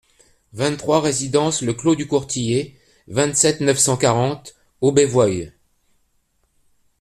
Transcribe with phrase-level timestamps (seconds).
[0.53, 2.75] vingt-trois résidence le Clos du Courtillet,
[3.07, 5.53] vingt-sept, neuf cent quarante, Aubevoye